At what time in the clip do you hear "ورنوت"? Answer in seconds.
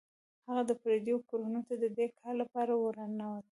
2.75-3.45